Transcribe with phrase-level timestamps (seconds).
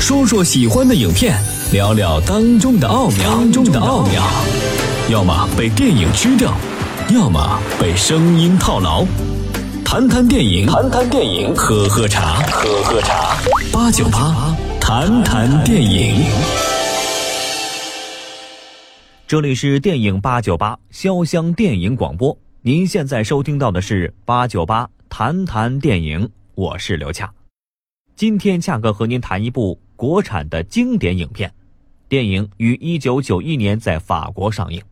[0.00, 1.38] 说说喜欢的影片，
[1.72, 3.30] 聊聊当中的奥妙。
[3.30, 4.24] 当中的奥妙，
[5.10, 6.52] 要么被电影吃掉，
[7.14, 9.04] 要么被声音套牢。
[9.84, 13.36] 谈谈电影，谈谈电影，喝喝茶，喝喝茶。
[13.70, 16.24] 八九八，谈谈电影。
[19.28, 27.30] 这里是电影八九八潇湘电影广播，您现在收听到的是八九八谈谈电影，我是刘恰。
[28.16, 31.52] 今天恰哥和您谈一部国产的经典影片，
[32.08, 34.82] 电影于一九九一年在法国上映，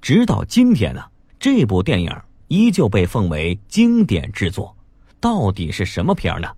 [0.00, 1.04] 直到今天呢，
[1.38, 2.10] 这部电影
[2.48, 4.74] 依旧被奉为经典之作。
[5.20, 6.50] 到底是什么片呢？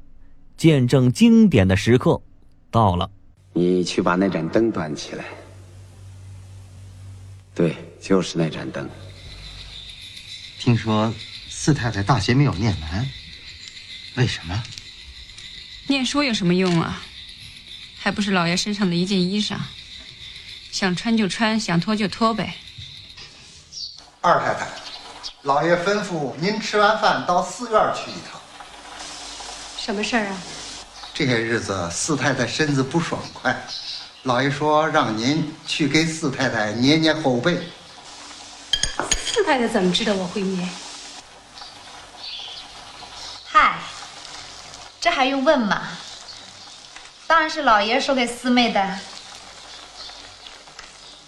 [0.57, 2.23] 见证经典的时刻
[2.71, 3.11] 到了。
[3.55, 5.25] 你去把那盏灯端起来。
[7.57, 8.89] 对，就是那盏灯。
[10.61, 11.13] 听说
[11.49, 13.05] 四太太大学没有念完，
[14.17, 14.63] 为什么？
[15.89, 17.03] 念书有什么用啊？
[18.07, 19.57] 还不是老爷身上的一件衣裳，
[20.71, 22.55] 想穿就穿，想脱就脱呗。
[24.21, 24.69] 二太太，
[25.43, 28.41] 老爷吩咐您吃完饭到寺院去一趟。
[29.77, 30.39] 什么事儿啊？
[31.13, 33.61] 这些日子四太太身子不爽快。
[34.23, 37.59] 老爷说让您去给四太太捏捏后背。
[39.17, 40.69] 四太太怎么知道我会捏？
[43.47, 43.81] 嗨，
[45.01, 45.89] 这还用问吗？
[47.27, 48.99] 当然是老爷说给四妹的。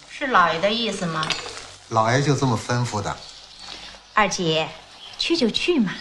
[0.09, 1.27] 是老爷的意思吗？
[1.89, 3.15] 老爷就这么吩咐的。
[4.13, 4.67] 二姐，
[5.17, 5.93] 去就去嘛，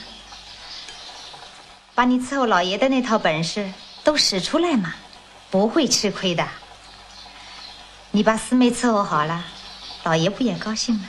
[1.94, 3.72] 把你伺候老爷的那套本事
[4.04, 4.94] 都使出来嘛，
[5.50, 6.46] 不会吃亏的。
[8.10, 9.44] 你把四妹伺候好了，
[10.04, 11.08] 老爷不也高兴吗？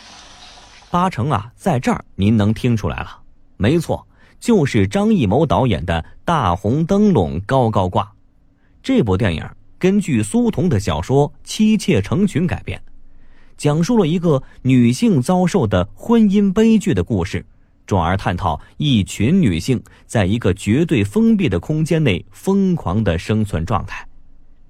[0.91, 3.19] 八成啊，在这儿您能听出来了，
[3.57, 4.07] 没错，
[4.39, 8.03] 就是张艺谋导演的《大红灯笼高高挂》。
[8.89, 12.81] 这部电影根据苏童的小说《妻妾成群》改编，
[13.55, 17.45] 讲述了一个女性遭受的婚姻悲剧的故事，
[17.85, 24.03] 转而探讨一群女性在一个绝对封闭的空间内疯狂的生存状态。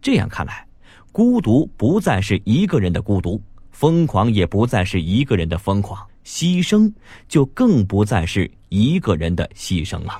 [0.01, 0.67] 这样看来。
[1.13, 6.91] 孤独不再是一个人的孤独，疯狂也不再是一个人的疯狂，牺牲
[7.29, 10.19] 就更不再是一个人的牺牲了。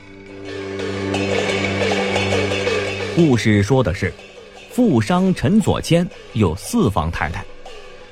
[3.19, 4.13] 故事说的是，
[4.71, 7.43] 富商陈左谦有四房太太，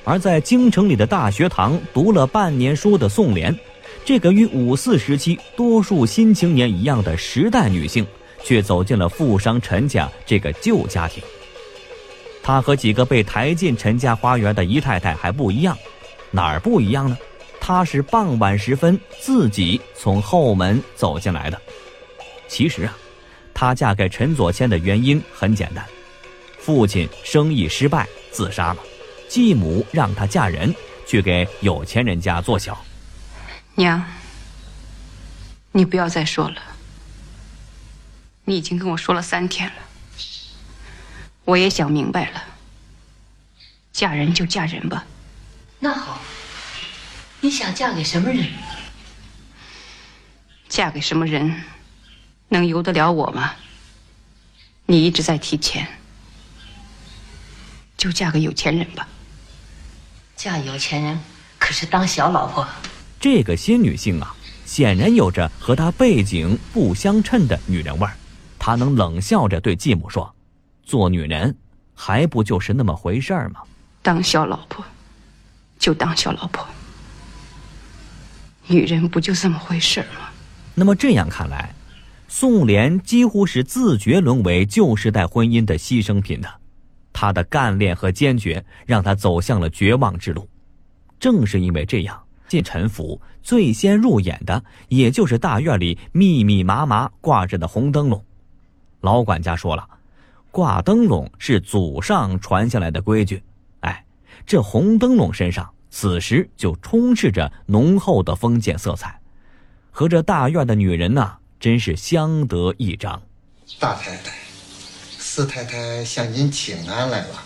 [0.04, 3.58] 而在京城里的大学堂读了半年书的宋濂，
[4.04, 8.06] 这个与五四时期多数新青年一样的时代女性，
[8.44, 11.24] 却走进了富商陈家这个旧家庭。
[12.44, 15.78] 她和几个被抬进陈家花园的姨太太还不一样，
[16.32, 17.18] 哪儿不一样呢？
[17.62, 21.58] 她是傍晚时分自己从后门走进来的。
[22.50, 22.98] 其实啊，
[23.60, 25.84] 她嫁给陈左谦的原因很简单：
[26.60, 28.84] 父亲生意失败自杀了，
[29.28, 30.72] 继母让她嫁人
[31.08, 32.86] 去给有钱人家做小。
[33.74, 34.06] 娘，
[35.72, 36.62] 你不要再说了，
[38.46, 39.74] 你已经跟我说了三天了。
[41.44, 42.44] 我也想明白了，
[43.92, 45.04] 嫁人就嫁人吧。
[45.80, 46.22] 那好，
[47.42, 48.48] 你想嫁给什么人？
[50.70, 51.64] 嫁给什么人，
[52.50, 53.54] 能由得了我吗？
[54.86, 55.88] 你一直在提钱，
[57.98, 59.08] 就嫁个有钱人吧。
[60.36, 61.20] 嫁有钱人
[61.58, 62.66] 可是当小老婆。
[63.20, 68.16] 这个新女性啊，显然有着和她背景不相称的女人味儿。
[68.58, 70.34] 她能冷笑着对继母说。
[70.84, 71.54] 做女人，
[71.94, 73.62] 还不就是那么回事儿吗？
[74.02, 74.86] 当小老婆，
[75.78, 76.66] 就当小老婆。
[78.68, 80.30] 女人不就这么回事儿吗？
[80.76, 81.76] 那么这样看来，
[82.28, 86.50] 宋濂几乎是自觉沦为旧时代婚姻的牺牲品的。
[87.14, 90.48] 他的干练和坚决，让他走向了绝望之路。
[91.20, 98.24] 正是因为这样，进陈府最先入眼的，也就是大院里密密麻麻挂着的红灯笼。
[99.02, 99.88] 老管家说了。
[100.50, 103.44] 挂灯笼是祖上传下来的规矩，
[103.82, 104.04] 哎，
[104.44, 109.20] 这红灯笼身上此时就充斥着浓厚的封建色彩，
[109.92, 113.22] 和这大院的女人呐，真是相得益彰。
[113.80, 114.34] 大太太，
[115.18, 117.44] 四太太向您请安来了。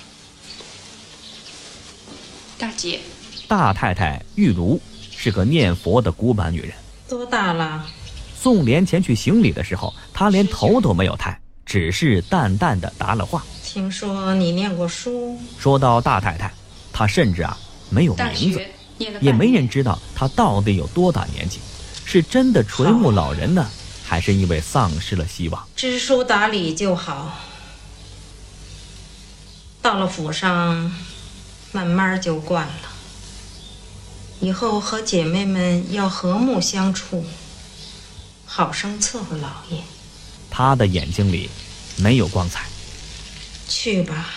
[2.58, 3.00] 大姐，
[3.48, 4.80] 大太太玉茹
[5.10, 6.74] 是个念佛的古板女人，
[7.08, 7.86] 多大了？
[8.36, 11.38] 宋濂前去行礼的时候，她连头都没有抬。
[11.64, 13.46] 只是淡淡的答了话。
[13.64, 15.40] 听说你念过书。
[15.58, 16.52] 说到大太太，
[16.92, 17.58] 她甚至啊
[17.90, 18.62] 没有名字，
[19.22, 21.60] 也没人知道她到底有多大年纪，
[22.04, 23.70] 是真的垂暮老人呢，
[24.12, 25.66] 还是因为丧失了希望？
[25.74, 27.40] 知书达理就好。
[29.82, 30.94] 到了府上，
[31.72, 32.74] 慢慢就惯了。
[34.42, 37.26] 以后和姐妹们要和睦相处，
[38.46, 39.82] 好生伺候老爷。
[40.50, 41.50] 他的眼睛里
[41.96, 42.66] 没有光彩。
[43.70, 44.30] 去吧。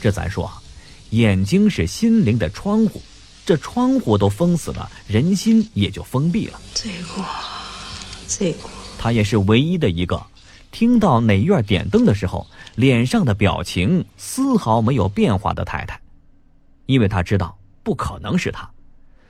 [0.00, 0.50] 这咱说，
[1.10, 3.02] 眼睛是心灵的窗户，
[3.44, 6.58] 这窗户都封死了，人心也就封闭了。
[6.72, 7.22] 罪过，
[8.26, 8.70] 罪过。
[9.06, 10.20] 他也是唯一的一个，
[10.72, 12.44] 听到哪院点灯的时候，
[12.74, 16.00] 脸上的表情丝毫没有变化的太太，
[16.86, 18.68] 因为他知道不可能是他。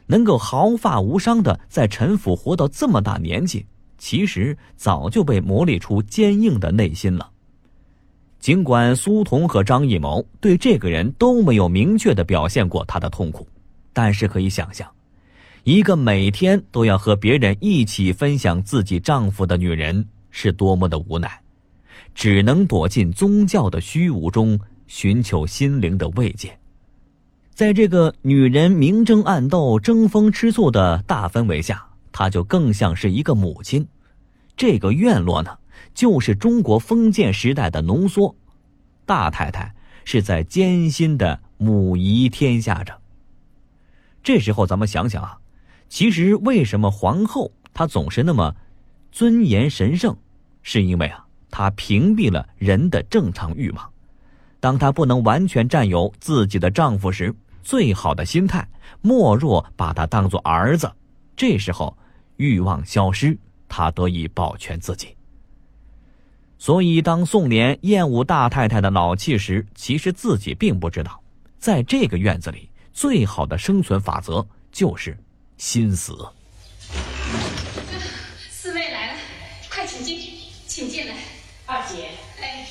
[0.06, 3.67] 能够毫发无伤的在陈府活到这么大年纪，
[3.99, 7.28] 其实早就被磨砺出坚硬的内心了。
[8.40, 13.46] 尽管苏童和张艺谋对这个人都没有明确的表现过他的痛苦，
[13.93, 14.90] 但是可以想象，
[15.66, 21.28] 一个每天都要和别人一起分享自己丈夫的女人是多么的无奈，
[22.14, 26.56] 只能躲进宗教的虚无中寻求心灵的慰藉。
[27.50, 33.84] 在这个女人明争暗斗、争风吃醋的大氛围下，她就更像是一个母亲。
[34.56, 35.58] 这个院落呢，
[35.92, 38.32] 就是中国封建时代的浓缩。
[39.04, 39.74] 大太太
[40.04, 42.96] 是在艰辛的母仪天下着。
[44.22, 45.36] 这时候，咱们想想啊，
[45.88, 48.54] 其实为什么皇后她总是那么
[49.12, 50.16] 尊严神圣，
[50.62, 53.90] 是因为啊，她屏蔽了人的正常欲望。
[54.60, 58.68] 当她不能完全占有自己的丈夫时，最好的心态，
[59.00, 60.90] 莫若把他当做儿子。
[61.34, 61.96] 这时候，
[62.36, 63.36] 欲望消失，
[63.68, 65.08] 他得以保全自己。
[66.58, 71.20] 所以，当宋濂厌恶大太太的老气时，其实自己并不知道，
[71.58, 75.18] 在这个院子里，最好的生存法则就是
[75.58, 76.16] 心死。
[78.50, 79.18] 四妹来了，
[79.70, 80.20] 快请进，
[80.66, 81.14] 请进来。
[81.66, 82.10] 二姐，
[82.40, 82.66] 哎，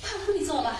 [0.00, 0.76] 快屋里坐吧。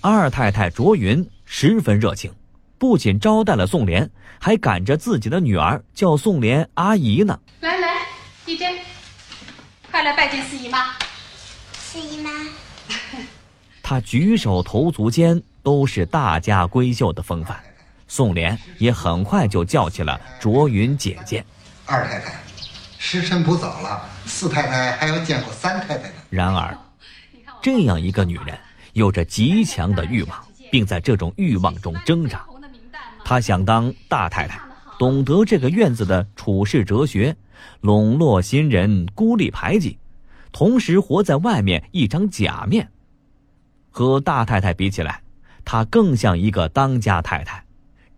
[0.00, 1.28] 二太太卓云。
[1.46, 2.34] 十分热情，
[2.78, 4.08] 不仅招待了宋濂，
[4.40, 7.38] 还赶着自己的女儿叫宋濂阿姨呢。
[7.60, 8.06] 来来，
[8.46, 8.76] 丽珍，
[9.88, 10.96] 快来拜见四姨妈。
[11.72, 12.30] 四姨妈，
[13.82, 17.62] 她举手投足间都是大家闺秀的风范，
[18.06, 21.44] 宋濂也很快就叫起了卓云姐姐。
[21.86, 22.34] 二太太，
[22.98, 26.14] 时辰不早了，四太太还要见过三太太呢。
[26.30, 26.76] 然而，
[27.62, 28.58] 这样一个女人
[28.92, 30.44] 有着极强的欲望。
[30.74, 32.44] 并在这种欲望中挣扎。
[33.24, 34.60] 她想当大太太，
[34.98, 37.36] 懂得这个院子的处世哲学，
[37.80, 39.98] 笼络新人，孤立排挤，
[40.50, 42.90] 同时活在外面一张假面。
[43.92, 45.22] 和大太太比起来，
[45.64, 47.63] 她更像一个当家太太。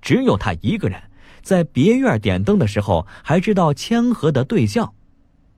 [0.07, 1.03] 只有他一个人，
[1.43, 4.95] 在别院点灯的时候还知道谦和的对象，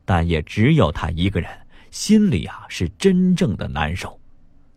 [0.07, 1.51] 但也只有他一个人，
[1.91, 4.19] 心里啊是真正的难受。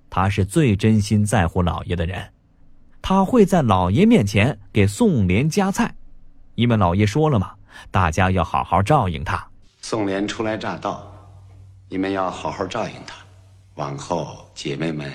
[0.10, 2.34] 他是最真心在乎老爷的人，
[3.02, 5.96] 他会在老爷面前给宋濂夹菜，
[6.56, 7.54] 因为老爷说了嘛，
[7.90, 9.42] 大家要好好照应他。
[9.82, 11.10] 宋濂初来乍到，
[11.88, 13.16] 你们要好好照应他，
[13.76, 15.10] 往后姐妹们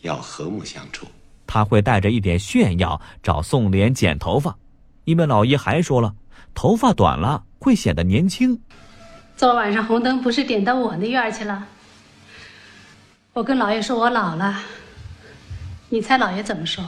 [0.00, 1.06] 要和睦相处。
[1.48, 4.56] 他会带着一点炫耀找宋濂剪头发，
[5.04, 6.14] 因为老爷还说了，
[6.54, 8.60] 头发短了会显得年轻。
[9.34, 11.66] 昨晚上红灯不是点到我那院去了？
[13.32, 14.60] 我跟老爷说，我老了。
[15.88, 16.84] 你猜老爷怎么说？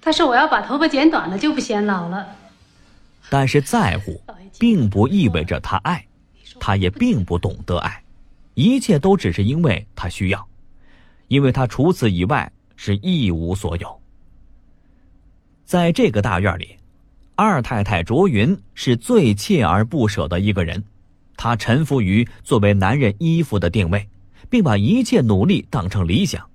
[0.00, 2.26] 他说我要把头发剪短了，就不显老了。
[3.30, 4.22] 但是在乎，
[4.60, 6.06] 并不意味着他爱，
[6.60, 8.02] 他也并不懂得爱，
[8.54, 10.46] 一切都只是因为他需要，
[11.32, 14.02] 因为他除此以外是一无所有。
[15.64, 16.76] 在这个大院里，
[17.34, 20.84] 二太太卓云是最锲而不舍的一个人。
[21.34, 24.06] 她臣服于作为男人依附的定位，
[24.50, 26.46] 并把一切努力当成理想。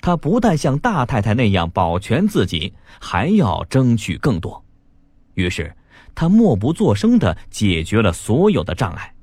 [0.00, 4.64] 她不但像大太太那样保全自己，还要争取更多。
[5.34, 5.76] 于是，
[6.14, 9.14] 他默不作声地解决了所有的障碍。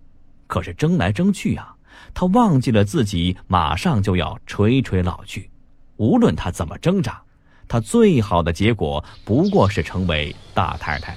[0.46, 1.75] 可是争来争去啊，
[2.14, 5.50] 他忘记了自己马上就要垂垂老去。
[5.98, 7.22] 无论他怎么挣扎，
[7.68, 11.16] 他最好的结果不过是成为大太太。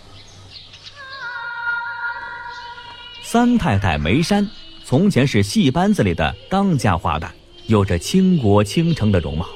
[3.23, 4.49] 三太太梅山，
[4.85, 7.29] 从前是戏班子里的当家花旦，
[7.67, 9.47] 有着倾国倾城的容貌。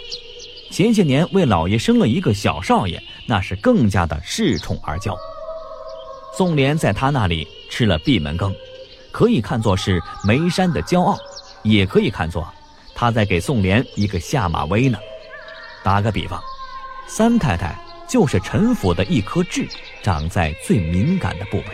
[0.70, 5.16] 前些年为老爷生了一个小少爷，那是更加的恃宠而骄。
[6.36, 8.54] 宋濂在他那里吃了闭门羹，
[9.12, 11.16] 可以看作是梅山的骄傲，
[11.62, 12.46] 也可以看作
[12.94, 14.98] 他在给宋濂一个下马威呢。
[15.84, 16.40] 打个比方，
[17.06, 17.78] 三太太
[18.08, 19.68] 就是陈府的一颗痣，
[20.02, 21.64] 长在最敏感的部位。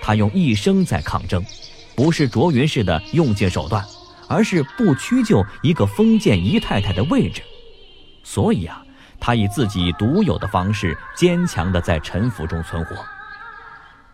[0.00, 1.44] 他用一生在抗争，
[1.94, 3.84] 不是卓云式的用尽手段，
[4.28, 7.42] 而是不屈就一个封建姨太太的位置。
[8.24, 8.84] 所以啊，
[9.20, 12.96] 她以自己独有的方式，坚强的在陈府中存活。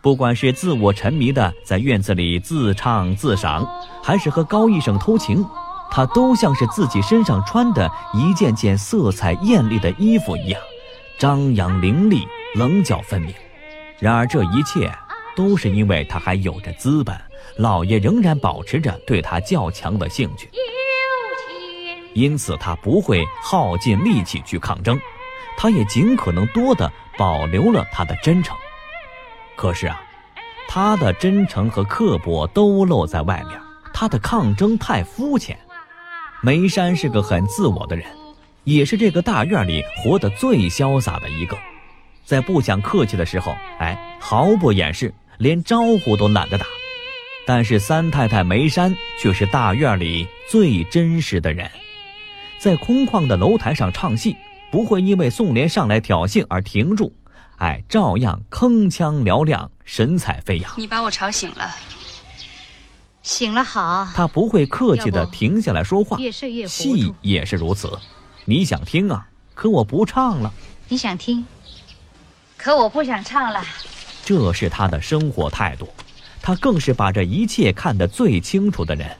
[0.01, 3.67] 不管是自我沉迷的在院子里自唱自赏，
[4.01, 5.45] 还是和高医生偷情，
[5.91, 10.61] 他都像是自己身上穿的一件件色彩艳丽的衣服一样，
[11.17, 12.25] 张扬凌厉，
[12.55, 13.33] 棱角分明。
[13.99, 14.89] 然而这一切，
[15.35, 17.13] 都是因为他还有着资本，
[17.57, 20.49] 老爷仍然保持着对他较强的兴趣，
[22.13, 24.97] 因此他不会耗尽力气去抗争，
[25.57, 28.55] 他也尽可能多的保留了他的真诚。
[29.59, 30.01] 可是啊，
[30.69, 33.59] 他的真诚和刻薄都露在外面，
[33.93, 35.59] 他的抗争太肤浅。
[36.41, 38.05] 梅山是个很自我的人，
[38.63, 41.57] 也是这个大院里活得最潇洒的一个。
[42.23, 46.65] 在不想客气的时候，哎，毫不掩饰，连招呼都懒得打。
[47.45, 51.69] 但是三太太梅山却是大院里最真实的人，
[52.57, 54.37] 在空旷的楼台上唱戏，
[54.71, 57.13] 不会因为宋莲上来挑衅而停住。
[57.59, 60.71] 哎，照样铿锵嘹亮，神采飞扬。
[60.77, 61.69] 你把我吵醒了，
[63.21, 64.07] 醒了好。
[64.15, 66.65] 他不会客气的停下来说话，越睡越。
[66.65, 67.99] 戏也是如此。
[68.45, 70.53] 你想听啊，可我不唱了。
[70.87, 71.45] 你想听，
[72.55, 73.61] 可我不想唱了。
[74.23, 75.89] 这是他的生活态度，
[76.41, 79.17] 他更是把这一切看得最清楚的人。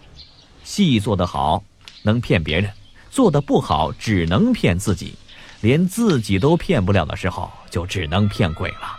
[0.64, 1.62] 戏做得好，
[2.04, 2.72] 能骗别人；
[3.12, 5.16] 做得不好，只能骗自己。
[5.62, 8.98] 连自己都骗不了的时候，就只能骗鬼了。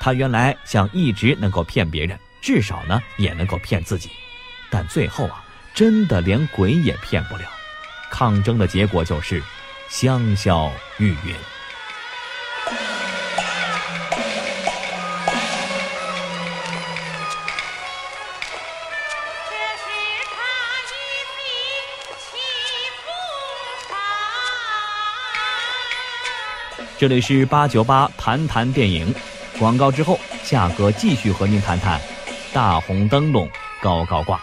[0.00, 4.08] 他原来想一直能够骗别人，至少呢也能够骗自己，
[4.70, 7.44] 但最后啊，真的连鬼也骗不了。
[8.10, 9.42] 抗争的结果就是
[9.88, 11.34] 香消玉殒。
[27.00, 29.14] 这里是八九八谈谈电影，
[29.58, 31.98] 广告之后，夏哥继续和您谈谈
[32.52, 33.48] 《大红灯笼
[33.80, 34.36] 高高挂》。